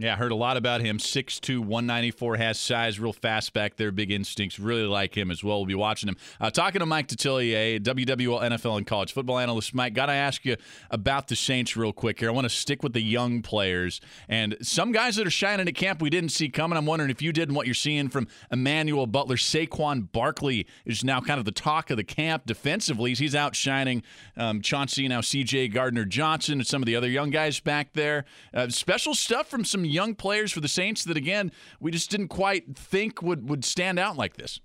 Yeah, 0.00 0.14
I 0.14 0.16
heard 0.16 0.32
a 0.32 0.36
lot 0.36 0.56
about 0.56 0.80
him. 0.80 0.96
6'2", 0.96 1.58
194, 1.58 2.36
has 2.36 2.58
size, 2.58 2.98
real 2.98 3.12
fast 3.12 3.52
back 3.52 3.76
there, 3.76 3.92
big 3.92 4.10
instincts. 4.10 4.58
Really 4.58 4.84
like 4.84 5.14
him 5.14 5.30
as 5.30 5.44
well. 5.44 5.58
We'll 5.58 5.66
be 5.66 5.74
watching 5.74 6.08
him. 6.08 6.16
Uh, 6.40 6.48
talking 6.48 6.78
to 6.78 6.86
Mike 6.86 7.06
Detillier, 7.06 7.78
WWL, 7.80 8.40
NFL, 8.40 8.78
and 8.78 8.86
college 8.86 9.12
football 9.12 9.38
analyst. 9.38 9.74
Mike, 9.74 9.92
got 9.92 10.06
to 10.06 10.12
ask 10.12 10.46
you 10.46 10.56
about 10.90 11.28
the 11.28 11.36
Saints 11.36 11.76
real 11.76 11.92
quick 11.92 12.18
here. 12.18 12.30
I 12.30 12.32
want 12.32 12.46
to 12.46 12.48
stick 12.48 12.82
with 12.82 12.94
the 12.94 13.02
young 13.02 13.42
players 13.42 14.00
and 14.26 14.56
some 14.62 14.90
guys 14.90 15.16
that 15.16 15.26
are 15.26 15.30
shining 15.30 15.68
at 15.68 15.74
camp 15.74 16.00
we 16.00 16.08
didn't 16.08 16.30
see 16.30 16.48
coming. 16.48 16.78
I'm 16.78 16.86
wondering 16.86 17.10
if 17.10 17.20
you 17.20 17.30
did 17.30 17.50
and 17.50 17.56
what 17.56 17.66
you're 17.66 17.74
seeing 17.74 18.08
from 18.08 18.26
Emmanuel 18.50 19.06
Butler. 19.06 19.36
Saquon 19.36 20.10
Barkley 20.10 20.66
is 20.86 21.04
now 21.04 21.20
kind 21.20 21.38
of 21.38 21.44
the 21.44 21.52
talk 21.52 21.90
of 21.90 21.98
the 21.98 22.04
camp 22.04 22.46
defensively. 22.46 23.12
He's 23.12 23.34
outshining 23.34 24.02
um, 24.38 24.62
Chauncey, 24.62 25.08
now 25.08 25.20
C.J. 25.20 25.68
Gardner 25.68 26.06
Johnson, 26.06 26.60
and 26.60 26.66
some 26.66 26.80
of 26.80 26.86
the 26.86 26.96
other 26.96 27.08
young 27.08 27.28
guys 27.28 27.60
back 27.60 27.92
there. 27.92 28.24
Uh, 28.54 28.70
special 28.70 29.14
stuff 29.14 29.46
from 29.46 29.62
some 29.62 29.84
young 29.90 30.14
players 30.14 30.52
for 30.52 30.60
the 30.60 30.68
Saints 30.68 31.04
that, 31.04 31.16
again, 31.16 31.52
we 31.80 31.90
just 31.90 32.10
didn't 32.10 32.28
quite 32.28 32.76
think 32.76 33.22
would, 33.22 33.48
would 33.48 33.64
stand 33.64 33.98
out 33.98 34.16
like 34.16 34.36
this? 34.36 34.60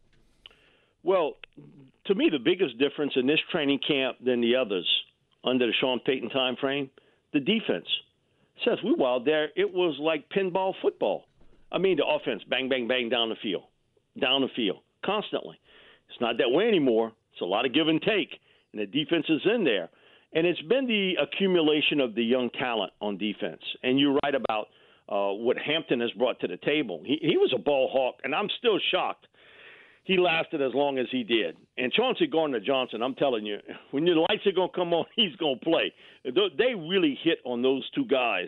Well, 1.04 1.38
to 2.06 2.16
me, 2.16 2.30
the 2.32 2.40
biggest 2.40 2.78
difference 2.78 3.14
in 3.16 3.28
this 3.28 3.40
training 3.52 3.80
camp 3.88 4.18
than 4.24 4.42
the 4.42 4.56
others 4.56 4.88
under 5.44 5.68
the 5.68 5.74
Sean 5.80 6.00
Payton 6.00 6.30
time 6.30 6.56
frame, 6.60 6.90
the 7.34 7.40
defense. 7.40 7.88
Seth, 8.64 8.80
we 8.84 8.94
wild 8.94 9.26
there. 9.26 9.50
It 9.56 9.72
was 9.72 9.98
like 10.00 10.30
pinball 10.30 10.74
football. 10.82 11.26
I 11.72 11.78
mean, 11.78 11.98
the 11.98 12.06
offense, 12.06 12.42
bang, 12.50 12.70
bang, 12.70 12.88
bang 12.88 13.10
down 13.10 13.30
the 13.30 13.36
field, 13.44 13.64
down 14.20 14.42
the 14.42 14.48
field, 14.56 14.80
constantly. 15.06 15.60
It's 16.10 16.22
not 16.22 16.38
that 16.38 16.50
way 16.50 16.68
anymore. 16.68 17.12
It's 17.34 17.42
a 17.42 17.46
lot 17.46 17.66
of 17.66 17.74
give 17.74 17.88
and 17.88 18.02
take, 18.02 18.40
and 18.72 18.82
the 18.82 18.86
defense 18.86 19.26
is 19.28 19.42
in 19.46 19.64
there. 19.64 19.90
And 20.34 20.48
it's 20.48 20.62
been 20.62 20.88
the 20.88 21.14
accumulation 21.22 22.00
of 22.00 22.16
the 22.16 22.24
young 22.24 22.50
talent 22.52 22.94
on 23.02 23.18
defense. 23.18 23.62
And 23.84 24.00
you're 24.00 24.18
right 24.24 24.36
about– 24.36 24.68
uh, 25.10 25.32
what 25.32 25.58
Hampton 25.58 26.00
has 26.02 26.12
brought 26.12 26.40
to 26.42 26.48
the 26.48 26.58
table. 26.58 27.02
He, 27.06 27.18
he 27.22 27.38
was 27.38 27.54
a 27.56 27.60
ball 27.60 27.90
hawk, 27.92 28.16
and 28.24 28.34
I'm 28.34 28.50
still 28.58 28.80
shocked 28.92 29.28
he 30.06 30.18
lasted 30.18 30.62
as 30.62 30.72
long 30.74 31.00
as 31.00 31.08
he 31.12 31.24
did. 31.24 31.58
And 31.78 31.92
Chauncey 31.92 32.28
Gardner 32.28 32.60
Johnson, 32.60 33.02
I'm 33.02 33.16
telling 33.16 33.46
you, 33.46 33.58
when 33.92 34.06
your 34.06 34.18
lights 34.18 34.46
are 34.46 34.52
going 34.52 34.70
to 34.70 34.76
come 34.76 34.94
on, 34.94 35.06
he's 35.16 35.36
going 35.36 35.60
to 35.60 35.66
play. 35.66 35.94
They 36.24 36.76
really 36.76 37.18
hit 37.24 37.40
on 37.44 37.64
those 37.64 37.90
two 37.96 38.06
guys, 38.06 38.48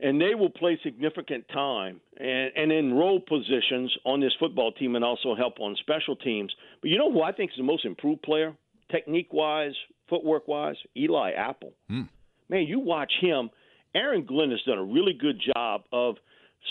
and 0.00 0.20
they 0.20 0.34
will 0.34 0.50
play 0.50 0.78
significant 0.82 1.46
time 1.52 2.00
and, 2.18 2.50
and 2.56 2.72
in 2.72 2.92
role 2.94 3.20
positions 3.20 3.96
on 4.04 4.20
this 4.20 4.32
football 4.40 4.72
team 4.72 4.96
and 4.96 5.04
also 5.04 5.36
help 5.36 5.60
on 5.60 5.76
special 5.76 6.16
teams. 6.16 6.52
But 6.82 6.90
you 6.90 6.98
know 6.98 7.12
who 7.12 7.22
I 7.22 7.30
think 7.30 7.52
is 7.52 7.56
the 7.56 7.62
most 7.62 7.84
improved 7.84 8.22
player, 8.22 8.52
technique 8.90 9.32
wise, 9.32 9.74
footwork 10.08 10.48
wise? 10.48 10.76
Eli 10.96 11.30
Apple. 11.30 11.74
Hmm. 11.88 12.02
Man, 12.48 12.64
you 12.64 12.80
watch 12.80 13.12
him– 13.20 13.50
Aaron 13.96 14.26
Glenn 14.26 14.50
has 14.50 14.60
done 14.66 14.76
a 14.76 14.84
really 14.84 15.14
good 15.14 15.42
job 15.54 15.84
of 15.90 16.16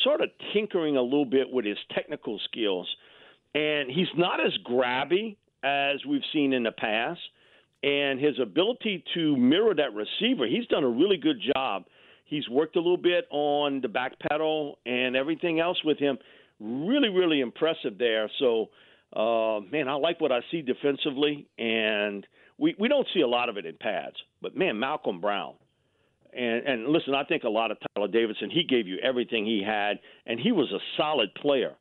sort 0.03 0.21
of 0.21 0.29
tinkering 0.53 0.95
a 0.95 1.01
little 1.01 1.25
bit 1.25 1.49
with 1.49 1.65
his 1.65 1.77
technical 1.93 2.39
skills. 2.45 2.87
And 3.55 3.89
he's 3.89 4.07
not 4.15 4.39
as 4.39 4.53
grabby 4.63 5.35
as 5.63 6.05
we've 6.07 6.21
seen 6.31 6.53
in 6.53 6.63
the 6.63 6.71
past. 6.71 7.19
And 7.81 8.19
his 8.19 8.39
ability 8.39 9.03
to 9.15 9.35
mirror 9.37 9.73
that 9.73 9.93
receiver, 9.93 10.45
he's 10.45 10.67
done 10.67 10.83
a 10.83 10.89
really 10.89 11.17
good 11.17 11.37
job. 11.55 11.85
He's 12.25 12.47
worked 12.47 12.75
a 12.75 12.79
little 12.79 12.97
bit 12.97 13.25
on 13.31 13.81
the 13.81 13.87
back 13.87 14.13
pedal 14.19 14.77
and 14.85 15.15
everything 15.15 15.59
else 15.59 15.77
with 15.83 15.97
him. 15.97 16.17
Really, 16.59 17.09
really 17.09 17.41
impressive 17.41 17.97
there. 17.97 18.29
So, 18.39 18.69
uh, 19.15 19.61
man, 19.71 19.87
I 19.87 19.93
like 19.95 20.21
what 20.21 20.31
I 20.31 20.41
see 20.51 20.61
defensively. 20.61 21.47
And 21.57 22.25
we, 22.59 22.75
we 22.77 22.87
don't 22.87 23.07
see 23.15 23.21
a 23.21 23.27
lot 23.27 23.49
of 23.49 23.57
it 23.57 23.65
in 23.65 23.77
pads. 23.77 24.15
But, 24.41 24.55
man, 24.55 24.79
Malcolm 24.79 25.21
Brown 25.21 25.55
and, 26.35 26.67
and 26.67 26.87
listen, 26.87 27.13
I 27.15 27.23
think 27.23 27.43
a 27.43 27.49
lot 27.49 27.71
of 27.71 27.77
Tyeler 27.79 28.11
Davison, 28.11 28.49
he 28.49 28.63
gave 28.63 28.87
you 28.87 28.97
everything 29.03 29.45
he 29.45 29.63
had, 29.65 29.99
and 30.25 30.39
he 30.39 30.51
was 30.51 30.71
a 30.71 30.79
solid 30.97 31.33
player. 31.35 31.73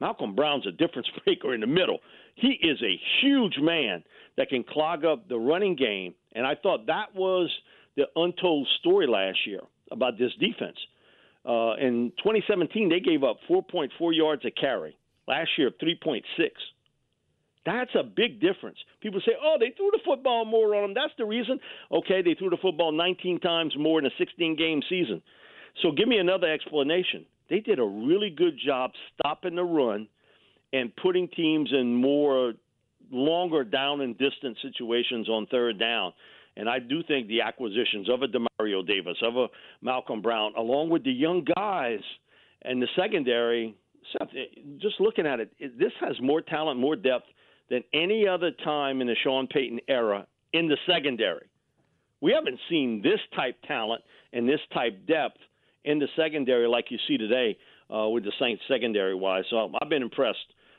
Malcolm 0.00 0.34
Brown's 0.34 0.66
a 0.66 0.72
difference 0.72 1.08
maker 1.26 1.54
in 1.54 1.60
the 1.60 1.66
middle. 1.66 1.98
He 2.34 2.58
is 2.62 2.80
a 2.82 3.00
huge 3.20 3.58
man 3.60 4.02
that 4.36 4.48
can 4.48 4.64
clog 4.64 5.04
up 5.04 5.28
the 5.28 5.38
running 5.38 5.74
game, 5.76 6.14
and 6.34 6.46
I 6.46 6.54
thought 6.54 6.86
that 6.86 7.14
was 7.14 7.50
the 7.96 8.04
untold 8.14 8.68
story 8.80 9.06
last 9.06 9.38
year 9.46 9.60
about 9.90 10.18
this 10.18 10.32
defense. 10.38 10.76
Uh, 11.44 11.74
in 11.80 12.12
2017, 12.18 12.88
they 12.88 13.00
gave 13.00 13.24
up 13.24 13.38
4.4 13.48 13.88
yards 14.14 14.44
a 14.44 14.50
carry. 14.50 14.96
Last 15.26 15.50
year, 15.58 15.70
3.6. 15.82 16.22
That's 17.66 17.90
a 17.98 18.02
big 18.02 18.40
difference. 18.40 18.78
People 19.00 19.20
say, 19.24 19.32
oh, 19.42 19.56
they 19.58 19.72
threw 19.76 19.90
the 19.92 20.00
football 20.04 20.44
more 20.44 20.74
on 20.74 20.82
them. 20.82 20.94
That's 20.94 21.12
the 21.18 21.24
reason. 21.24 21.58
Okay, 21.92 22.22
they 22.22 22.34
threw 22.34 22.50
the 22.50 22.56
football 22.60 22.92
19 22.92 23.40
times 23.40 23.74
more 23.78 23.98
in 23.98 24.06
a 24.06 24.10
16 24.18 24.56
game 24.56 24.80
season. 24.88 25.22
So 25.82 25.92
give 25.92 26.08
me 26.08 26.18
another 26.18 26.50
explanation. 26.50 27.26
They 27.50 27.60
did 27.60 27.78
a 27.78 27.84
really 27.84 28.30
good 28.30 28.58
job 28.64 28.92
stopping 29.14 29.56
the 29.56 29.64
run 29.64 30.08
and 30.72 30.94
putting 30.96 31.28
teams 31.28 31.70
in 31.72 31.94
more 31.94 32.54
longer 33.10 33.64
down 33.64 34.00
and 34.00 34.16
distance 34.18 34.58
situations 34.62 35.28
on 35.28 35.46
third 35.46 35.78
down. 35.78 36.12
And 36.56 36.68
I 36.68 36.78
do 36.78 37.02
think 37.04 37.28
the 37.28 37.42
acquisitions 37.42 38.08
of 38.10 38.22
a 38.22 38.26
Demario 38.26 38.86
Davis, 38.86 39.16
of 39.22 39.36
a 39.36 39.46
Malcolm 39.80 40.20
Brown, 40.20 40.52
along 40.56 40.90
with 40.90 41.04
the 41.04 41.12
young 41.12 41.46
guys 41.56 42.00
and 42.62 42.82
the 42.82 42.88
secondary, 42.96 43.76
Seth, 44.12 44.28
eh, 44.36 44.60
just 44.78 44.96
looking 45.00 45.26
at 45.26 45.40
it, 45.40 45.52
this 45.78 45.92
has 46.00 46.16
more 46.20 46.40
talent, 46.40 46.80
more 46.80 46.96
depth 46.96 47.26
than 47.70 47.82
any 47.92 48.26
other 48.26 48.50
time 48.64 49.00
in 49.00 49.06
the 49.06 49.16
Sean 49.22 49.46
Payton 49.46 49.80
era 49.88 50.26
in 50.52 50.68
the 50.68 50.76
secondary. 50.86 51.46
We 52.20 52.32
haven't 52.32 52.58
seen 52.68 53.00
this 53.02 53.20
type 53.36 53.56
talent 53.66 54.02
and 54.32 54.48
this 54.48 54.60
type 54.72 55.06
depth 55.06 55.38
in 55.84 55.98
the 55.98 56.08
secondary 56.16 56.66
like 56.66 56.86
you 56.90 56.98
see 57.06 57.16
today 57.16 57.56
uh, 57.94 58.08
with 58.08 58.24
the 58.24 58.32
Saints 58.40 58.62
secondary 58.68 59.14
wise. 59.14 59.44
So 59.50 59.70
I've 59.80 59.88
been 59.88 60.02
impressed 60.02 60.38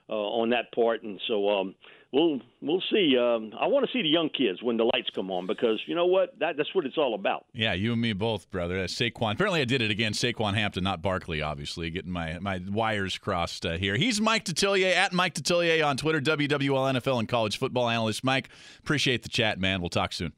uh, 0.10 0.13
on 0.13 0.50
that 0.50 0.72
part, 0.74 1.03
and 1.03 1.19
so 1.27 1.50
um, 1.50 1.75
we'll 2.12 2.39
we'll 2.62 2.82
see. 2.92 3.18
Um, 3.18 3.54
I 3.60 3.68
want 3.68 3.86
to 3.86 3.92
see 3.92 4.01
the 4.01 4.10
young 4.10 4.30
kids 4.30 4.62
when 4.62 4.78
the 4.78 4.84
lights 4.84 5.10
come 5.13 5.32
on 5.32 5.48
because 5.48 5.80
you 5.86 5.96
know 5.96 6.06
what 6.06 6.38
that 6.39 6.58
that's 6.58 6.74
what 6.74 6.86
it's 6.86 6.98
all 6.98 7.16
about. 7.16 7.46
Yeah, 7.54 7.74
you 7.74 7.94
and 7.94 8.01
me 8.01 8.13
both, 8.13 8.50
brother. 8.50 8.80
That's 8.80 8.94
Saquon. 8.94 9.34
Apparently, 9.34 9.62
I 9.62 9.66
did 9.66 9.82
it 9.82 9.92
again. 9.92 10.13
Saquon 10.13 10.54
Hampton, 10.54 10.84
not 10.84 11.01
Barkley, 11.01 11.42
obviously. 11.42 11.89
Getting 11.89 12.12
my 12.12 12.39
my 12.39 12.62
wires 12.70 13.18
crossed 13.18 13.66
uh, 13.66 13.78
here. 13.78 13.96
He's 13.96 14.20
Mike 14.20 14.46
Detillier 14.46 14.94
at 14.94 15.13
Mike 15.13 15.34
Detillier 15.34 15.86
on 15.86 15.98
Twitter. 15.98 16.22
WWL 16.22 17.00
NFL 17.00 17.20
and 17.20 17.28
college 17.28 17.58
football 17.58 17.89
analyst. 17.89 18.24
Mike, 18.24 18.50
appreciate 18.80 19.24
the 19.24 19.30
chat, 19.30 19.60
man. 19.60 19.82
We'll 19.82 19.89
talk 19.89 20.13
soon. 20.13 20.34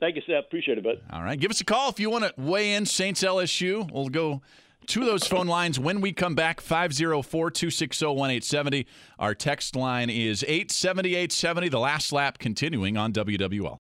Thank 0.00 0.16
you, 0.16 0.22
Seth. 0.26 0.46
Appreciate 0.46 0.78
it, 0.78 0.84
bud. 0.84 1.00
All 1.12 1.22
right, 1.22 1.38
give 1.38 1.50
us 1.52 1.60
a 1.60 1.64
call 1.64 1.88
if 1.88 2.00
you 2.00 2.10
want 2.10 2.24
to 2.24 2.34
weigh 2.36 2.72
in. 2.74 2.86
Saints 2.86 3.22
LSU. 3.22 3.88
We'll 3.92 4.08
go 4.08 4.42
to 4.86 5.04
those 5.04 5.26
phone 5.26 5.46
lines 5.46 5.78
when 5.78 6.00
we 6.00 6.12
come 6.12 6.34
back 6.34 6.60
504 6.60 7.50
260 7.50 8.06
1870. 8.06 8.86
Our 9.18 9.34
text 9.34 9.76
line 9.76 10.10
is 10.10 10.42
870 10.42 11.10
870. 11.10 11.68
The 11.68 11.78
last 11.78 12.12
lap 12.12 12.38
continuing 12.38 12.96
on 12.96 13.12
WWL. 13.12 13.78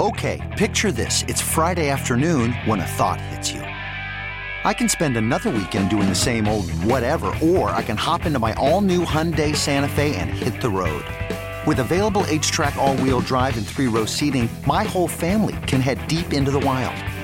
Okay, 0.00 0.54
picture 0.56 0.90
this. 0.90 1.22
It's 1.28 1.40
Friday 1.40 1.88
afternoon 1.90 2.52
when 2.64 2.80
a 2.80 2.86
thought 2.86 3.20
hits 3.20 3.52
you. 3.52 3.60
I 3.60 4.72
can 4.72 4.88
spend 4.88 5.16
another 5.16 5.50
weekend 5.50 5.90
doing 5.90 6.08
the 6.08 6.14
same 6.14 6.46
old 6.46 6.70
whatever, 6.84 7.34
or 7.42 7.70
I 7.70 7.82
can 7.82 7.96
hop 7.96 8.26
into 8.26 8.38
my 8.38 8.54
all 8.54 8.80
new 8.80 9.04
Hyundai 9.04 9.54
Santa 9.54 9.88
Fe 9.88 10.14
and 10.16 10.30
hit 10.30 10.60
the 10.60 10.70
road. 10.70 11.04
With 11.66 11.80
available 11.80 12.22
HTRAC, 12.22 12.76
all 12.76 12.96
wheel 12.96 13.20
drive, 13.20 13.56
and 13.56 13.66
three 13.66 13.86
row 13.86 14.04
seating, 14.04 14.48
my 14.66 14.84
whole 14.84 15.08
family 15.08 15.56
can 15.66 15.80
head 15.80 16.06
deep 16.08 16.32
into 16.32 16.50
the 16.50 16.60
wild 16.60 16.94